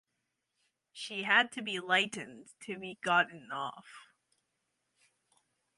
[0.91, 4.07] She had to be lightened to be gotten off.